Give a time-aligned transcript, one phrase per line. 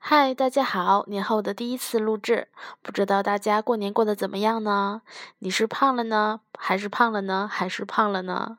[0.00, 1.04] 嗨，大家好！
[1.08, 2.48] 年后的第一次录制，
[2.82, 5.02] 不知道大家过年过得怎么样呢？
[5.40, 8.58] 你是胖了呢，还是胖了呢，还是胖了呢？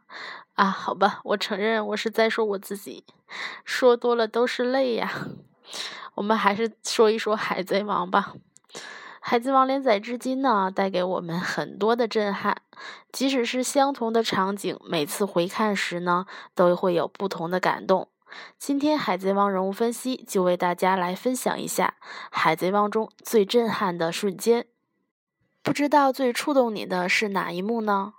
[0.54, 3.06] 啊，好吧，我承认我是在说我自己，
[3.64, 5.12] 说多了都是泪呀。
[6.16, 8.34] 我们还是说一说《海贼王》吧，
[9.20, 12.62] 《海贼王》连载至今呢，带给我们很多的震撼。
[13.12, 18.10] 即使是相同的场景，每次回看时呢，都会有不同的感动。
[18.58, 21.96] 今天《海贼王》人物分析就为大家来分享一下
[22.30, 24.68] 《海贼王》中最震撼的瞬间。
[25.62, 28.14] 不知道最触动你的是哪一幕呢？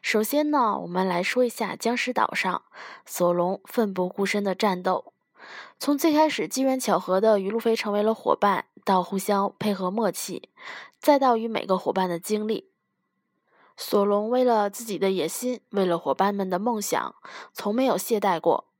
[0.00, 2.62] 首先呢，我们来说一下僵尸岛上
[3.06, 5.12] 索隆奋不顾身的战斗。
[5.78, 10.50] 从最开始机缘巧合的与路飞成为了伙伴，到互相配合默契，
[11.00, 12.70] 再到与每个伙伴的经历，
[13.76, 17.14] 索隆为了自己的野心，为了伙伴们的梦想，
[17.52, 18.71] 从没有懈怠过。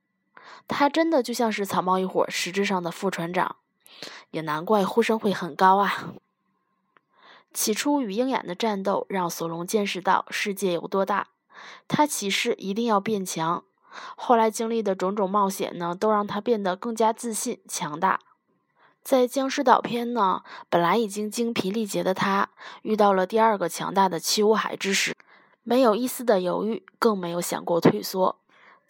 [0.68, 3.56] 他真的就像是草帽一伙实质上的副船长，
[4.30, 6.14] 也难怪呼声会很高啊！
[7.52, 11.28] 起初与鹰眼的战斗让索隆见识到世界有多大，
[11.86, 13.64] 他起誓一定要变强。
[14.16, 18.20] 后来经历的种种冒险呢，都让他变得更加自信、强大。
[19.02, 22.48] 在僵尸岛篇呢，本来已经精疲力竭的他，
[22.82, 25.14] 遇到了第二个强大的七武海之时，
[25.62, 28.38] 没有一丝的犹豫，更没有想过退缩。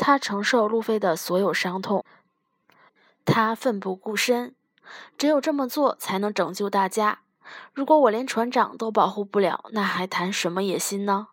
[0.05, 2.05] 他承受路飞的所有伤痛，
[3.25, 4.56] 他奋不顾身，
[5.17, 7.20] 只有这么做才能拯救大家。
[7.72, 11.28] 如果我连船长都保护不了，那还谈什么野心呢？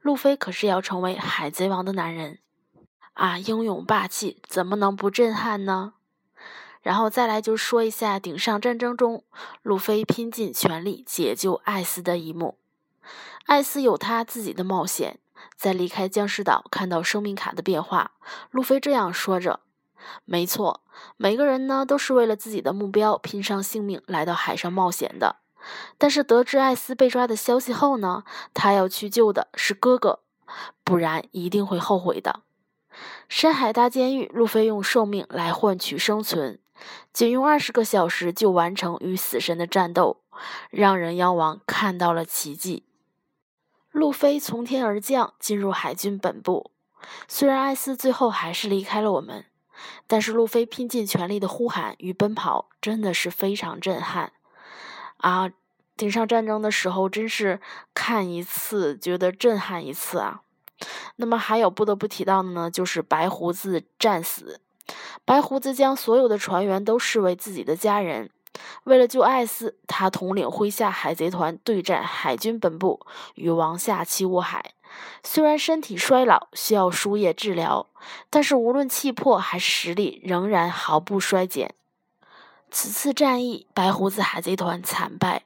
[0.00, 2.38] 路飞可是要成为海贼王的男人
[3.12, 5.92] 啊，英勇霸气，怎么能不震撼呢？
[6.80, 9.24] 然后再来就说一下顶上战争中，
[9.60, 12.56] 路飞拼尽全力解救艾斯的一幕。
[13.44, 15.18] 艾斯有他自己的冒险。
[15.56, 18.12] 在离开僵尸岛，看到生命卡的变化，
[18.50, 19.60] 路飞这样说着
[20.24, 20.82] ：“没错，
[21.16, 25.36] 每个人呢都是为了自己的目标拼上性命来到海上冒险的。
[25.98, 28.22] 但是得知艾斯被抓的消息后呢，
[28.54, 30.20] 他要去救的是哥哥，
[30.84, 32.42] 不然一定会后悔的。
[33.28, 36.60] 深海大监狱，路飞用寿命来换取生存，
[37.12, 40.22] 仅用二十个小时就完成与死神的战斗，
[40.70, 42.84] 让人妖王看到了奇迹。”
[43.96, 46.70] 路飞从天而降，进入海军本部。
[47.26, 49.46] 虽然艾斯最后还是离开了我们，
[50.06, 54.34] 但是路飞拼尽全力的呼喊与奔跑，真的是非常震撼
[55.16, 55.50] 啊！
[55.96, 57.58] 顶上战争的时候，真是
[57.94, 60.42] 看一次觉得震撼一次啊。
[61.16, 64.60] 那么还有不得不提到的呢，就是白胡子战死。
[65.24, 68.28] 白胡子将所有的船员都视为自己的家人。
[68.84, 74.72] 为了救艾斯，他统领麾下海贼团对战海军本部与王下七武海。
[75.22, 77.86] 虽然身体衰老，需要输液治疗，
[78.30, 81.74] 但是无论气魄还是实力，仍然毫不衰减。
[82.70, 85.42] 此次战役，白胡子海贼团惨败。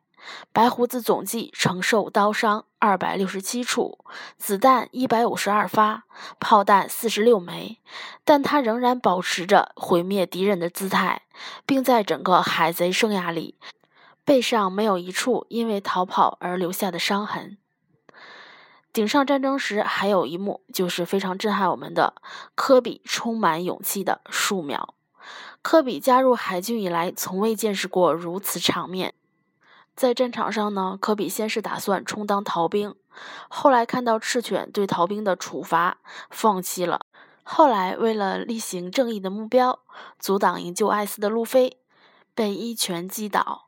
[0.53, 3.98] 白胡子总计承受刀伤二百六十七处，
[4.38, 6.04] 子弹一百五十二发，
[6.41, 7.78] 炮弹四十六枚，
[8.24, 11.22] 但他仍然保持着毁灭敌人的姿态，
[11.66, 13.58] 并在整个海贼生涯里，
[14.24, 17.58] 背上没有一处因为逃跑而留下的伤痕。
[18.94, 22.14] 顶上战争时，还有一幕就是非常震撼我们的
[22.54, 24.94] 科比充满勇气的数秒。
[25.60, 29.12] 科比加入海军以来，从未见识过如此场面。
[29.94, 32.94] 在战场上呢，科比先是打算充当逃兵，
[33.48, 35.98] 后来看到赤犬对逃兵的处罚，
[36.30, 37.00] 放弃了。
[37.42, 39.80] 后来为了例行正义的目标，
[40.18, 41.78] 阻挡营救艾斯的路飞
[42.34, 43.66] 被一拳击倒。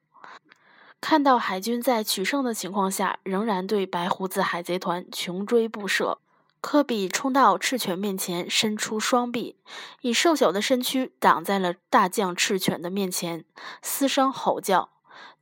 [1.00, 6.18] 看到海军在取胜的情况下，仍然对白胡子海贼团穷追不舍，
[6.60, 9.56] 科比冲到赤犬面前，伸出双臂，
[10.02, 13.44] 以瘦小的身躯挡在了大将赤犬的面前，
[13.82, 14.91] 嘶声吼叫。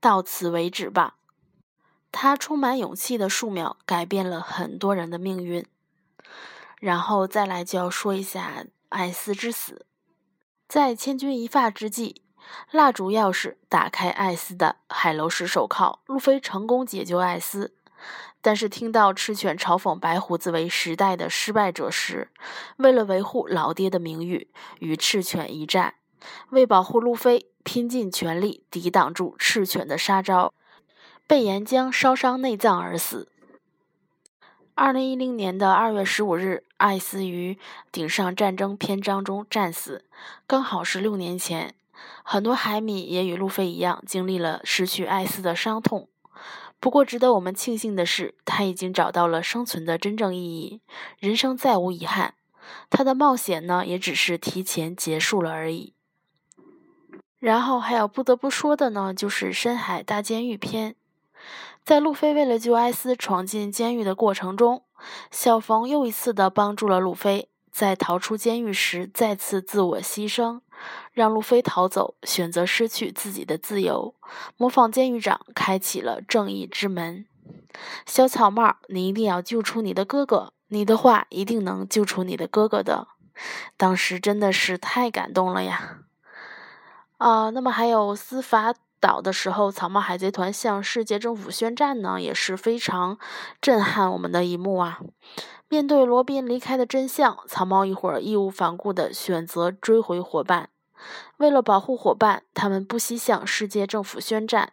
[0.01, 1.17] 到此为止吧。
[2.13, 5.65] 他充满勇气的数秒改变了很多人的命运。
[6.81, 9.87] 然后再来就要说一下艾斯之死。
[10.67, 12.23] 在千钧一发之际，
[12.71, 17.75] 蜡烛钥匙打开艾斯的海楼石手铐，路飞成功解救艾斯。
[18.41, 22.31] 但是听到赤犬嘲讽白胡子为时代的失败者时，
[22.79, 24.49] 为了维护老爹的名誉，
[24.79, 25.97] 与赤犬一战，
[26.51, 27.47] 为保护路飞。
[27.63, 30.55] 拼尽全力抵挡住赤犬的杀招，
[31.27, 33.29] 被岩浆烧伤内脏而死。
[34.75, 37.59] 二零一零年的二月十五日，艾斯于
[37.93, 40.07] 顶上战争篇章中战死，
[40.47, 41.75] 刚好是六年前。
[42.25, 46.09] 很多海米也与路飞一样，经历了失去艾斯的伤痛。
[46.81, 50.81] 不过，值得我们庆幸的是，他已经找到了生存的真正意义，
[51.19, 52.35] 人生再无遗憾。
[52.89, 55.93] 他的冒险呢，也只是提前结束了而已。
[57.41, 60.95] 然后还有不得不说的呢，就是深海大监狱篇。
[61.83, 64.85] 在路飞为了救艾斯闯进监狱的过程中，
[65.31, 70.61] 小冯又一次的帮助了路飞，在逃出监狱时再次自我牺牲，
[71.13, 74.15] 让路飞逃走，选择失去自己的自由，
[74.59, 77.25] 模仿监狱长开启了正义之门。
[78.05, 83.09] 小草帽，你一定要救出你的哥哥，你的话一定能救出你的哥哥的。
[83.79, 86.01] 当时真的是太感动了呀！
[87.21, 93.19] 啊，那么还有司法岛的时候，草帽海贼团向世界政府宣战呢，也是非常
[93.61, 95.01] 震撼我们的一幕啊。
[95.69, 100.71] 面对罗宾离开的真相，草帽一伙义无反顾地选择追回伙伴。
[101.37, 104.73] 为了保护伙伴，他们不惜向世界政府宣战。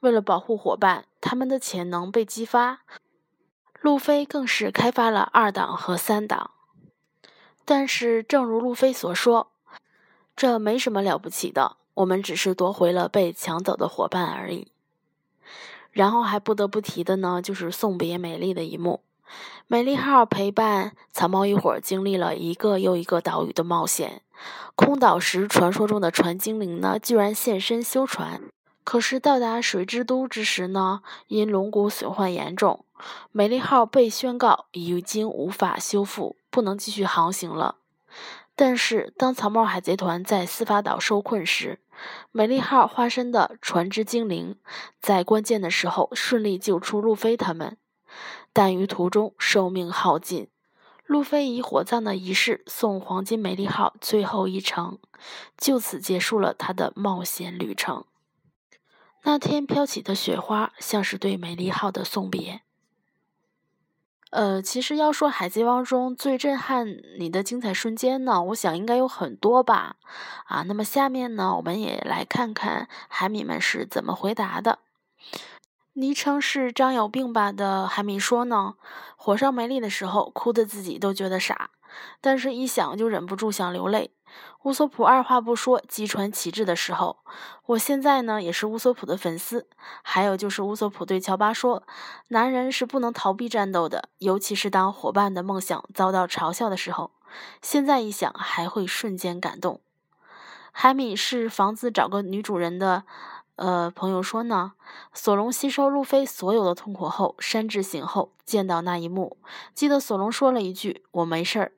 [0.00, 2.80] 为了保护伙伴，他们的潜能被激发。
[3.82, 6.52] 路飞更是开发了二档和三档。
[7.66, 9.52] 但是，正如路飞所说，
[10.34, 11.76] 这没什么了不起的。
[11.94, 14.68] 我们只是夺回了被抢走的伙伴而已。
[15.90, 19.00] 然后还不得不提的呢，就是送别美丽的一幕。
[19.66, 24.22] 美丽号陪伴草帽一伙经历了一个又一个岛屿的冒险。
[24.74, 28.42] 空岛时，传说中的船精灵呢，居然现身修船。
[28.84, 32.84] 可是到达水之都之时呢，因龙骨损坏严重，
[33.30, 37.76] 美丽号被宣告已经无法修复，不能继续航行了。
[38.54, 41.80] 但是，当草帽海贼团在司法岛受困时，
[42.30, 44.58] 美丽号化身的船只精灵
[45.00, 47.78] 在关键的时候顺利救出路飞他们，
[48.52, 50.48] 但于途中寿命耗尽。
[51.04, 54.98] 路飞以火葬的仪式送黄金美丽号最后一程，
[55.58, 58.04] 就此结束了他的冒险旅程。
[59.24, 62.62] 那天飘起的雪花，像是对美丽号的送别。
[64.32, 66.86] 呃，其实要说《海贼王》中最震撼
[67.18, 69.96] 你的精彩瞬间呢，我想应该有很多吧。
[70.46, 74.78] 啊，那么下面呢，我们也来看看海米们是怎么回答的。
[75.92, 78.76] 昵称是张有病吧的海米说呢，
[79.16, 81.68] 火烧梅丽的时候，哭的自己都觉得傻，
[82.20, 84.12] 但是一想就忍不住想流泪。
[84.62, 87.18] 乌索普二话不说击穿旗帜的时候，
[87.66, 89.68] 我现在呢也是乌索普的粉丝。
[90.02, 91.82] 还有就是乌索普对乔巴说
[92.28, 97.10] ：“男人是不能逃避战斗的，尤其是当伙伴的梦想遭到嘲笑的时候。”
[97.62, 99.80] 现在一想，还会瞬间感动。
[100.70, 103.04] 海米是房子找个女主人的，
[103.56, 104.72] 呃，朋友说呢，
[105.12, 109.38] 索隆吸收路飞所有的痛苦后，山治醒后见到那一幕，
[109.74, 111.72] 记得索隆说了一句：“我没事儿。”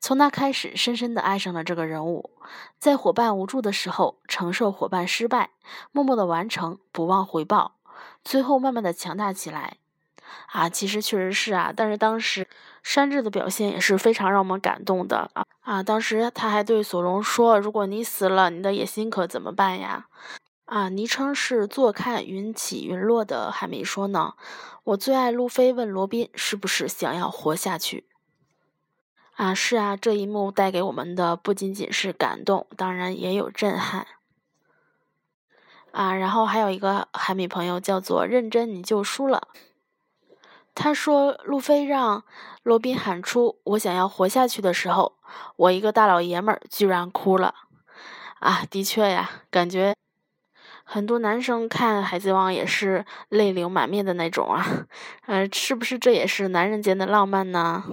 [0.00, 2.30] 从那开始，深深地爱上了这个人物。
[2.78, 5.50] 在伙伴无助的时候，承受伙伴失败，
[5.92, 7.76] 默默地完成，不忘回报，
[8.24, 9.76] 最后慢慢的强大起来。
[10.52, 12.48] 啊，其实确实是啊，但是当时
[12.82, 15.82] 山治的表现也是非常让我们感动的啊啊！
[15.82, 20.06] 当时他还对索隆说：“如果你死了，你的野心可怎么办呀？”
[20.66, 24.34] 啊，昵称是坐看云起云落的海梅说呢
[24.82, 28.04] ：“我最爱路飞问罗宾是不是想要活下去。”
[29.36, 34.06] 啊，是啊，这一幕带给我们的不仅仅是感动，当然也有震撼。
[35.92, 39.48] 啊，然后还有一个海米朋友叫做认真你就输了，
[40.74, 42.24] 他说路飞让
[42.62, 45.18] 罗宾喊出我想要活下去的时候，
[45.56, 47.54] 我一个大老爷们儿居然哭了。
[48.38, 49.94] 啊，的确呀，感觉
[50.82, 54.86] 很多男生看海贼王也是泪流满面的那种啊。
[55.26, 57.84] 呃，是不是这也是男人间的浪漫呢？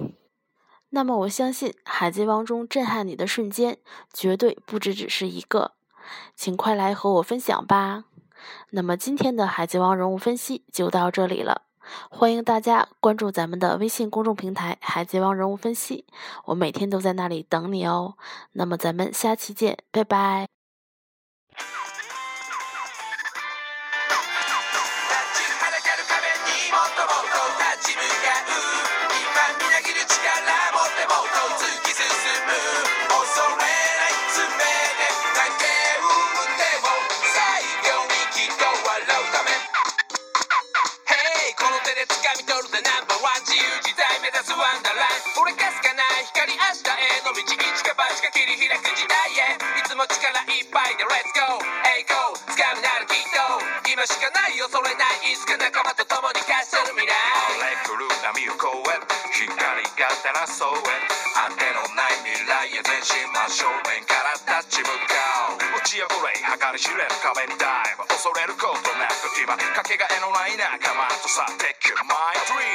[0.94, 3.78] 那么我相信，《海贼王》中震撼你的瞬间
[4.12, 5.72] 绝对不只只是一个，
[6.36, 8.04] 请快来和我分享吧。
[8.70, 11.62] 那么今天的《海贼王》人物分析就到这里了，
[12.08, 16.04] 欢迎大家关注咱们的微信公众平台《海贼王人物分析》，
[16.44, 18.14] 我每天都在那里等你哦。
[18.52, 20.46] 那么咱们下期见，拜拜。
[49.94, 51.62] つも力いっぱいでレッツゴー
[51.94, 52.50] エイゴー go!
[52.50, 53.38] つかみならきっと。
[53.86, 57.14] 今しかない恐れないいつか仲間と共に貸せる未来。
[57.62, 58.98] 俺来る波を越え
[59.38, 59.46] 光
[59.94, 60.98] が照らそうへ
[61.46, 64.34] 当てのない未来へ前進真正面から
[64.66, 65.78] 立ち向かう。
[65.78, 68.02] 落ち汚れ計り知れる壁にダイブ。
[68.10, 72.18] 恐れることなく今かけがえのない仲間とさ Take your my
[72.50, 72.66] dream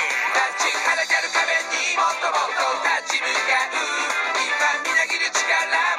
[0.55, 2.63] 立ちはだかる壁にもっともっと
[3.03, 4.07] 立ち向かう。
[4.39, 5.43] 今みなぎる力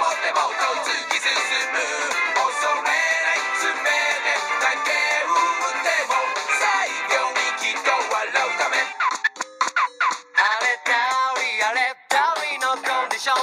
[0.00, 1.09] 持ってもっと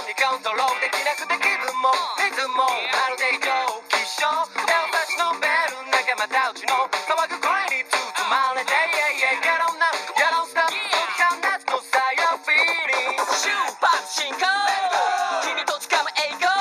[0.08, 3.52] なくて気分もリズムもまるで異常
[3.92, 4.24] 気象
[4.56, 8.00] 手を差し伸べる仲間たちの騒ぐ声に包
[8.32, 10.80] まれて Yeah yeah get on now get on stop 解
[11.12, 13.52] き放つのさ Your feeling 出
[13.84, 14.48] 発進行。
[15.44, 16.56] 君と掴む栄光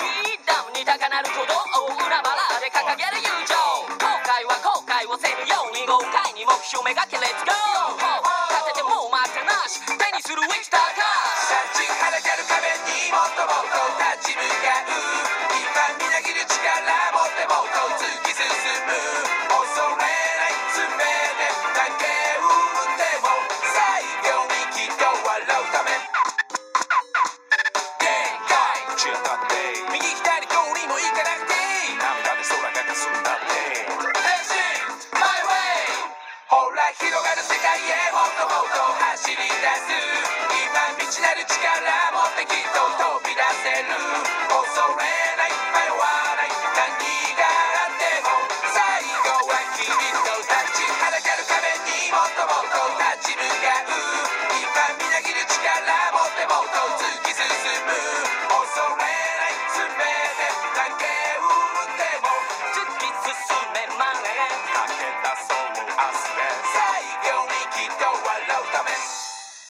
[0.00, 1.52] フリーダムに高鳴る鼓動
[1.84, 2.32] を裏腹
[2.64, 3.60] で掲げる友情。
[4.00, 8.23] 後悔は後悔をせぬように豪快に目標めがけ Let's go